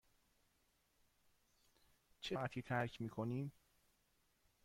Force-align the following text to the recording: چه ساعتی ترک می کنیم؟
چه 2.21 2.35
ساعتی 2.35 2.61
ترک 2.61 3.01
می 3.01 3.09
کنیم؟ 3.09 3.51